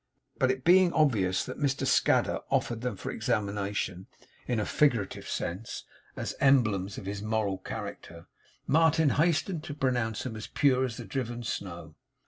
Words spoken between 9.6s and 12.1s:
to pronounce them pure as the driven snow.